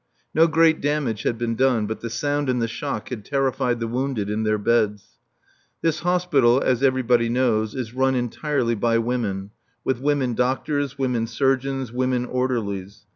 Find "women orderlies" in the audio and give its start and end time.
11.91-13.05